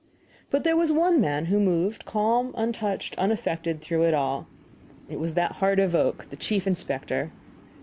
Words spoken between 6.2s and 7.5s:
the chief inspector.